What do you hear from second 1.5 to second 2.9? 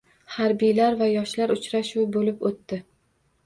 uchrashuvi bo‘lib o‘tdi